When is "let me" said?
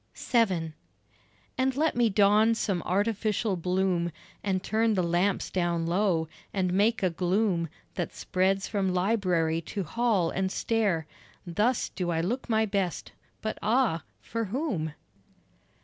1.77-2.09